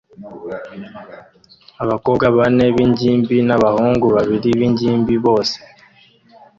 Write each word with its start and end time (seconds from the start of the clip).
Abakobwa 1.83 2.25
bane 2.37 2.65
b'ingimbi 2.75 3.37
n'abahungu 3.47 4.05
babiri 4.15 4.49
b'ingimbi 4.59 5.15
bose 5.25 5.57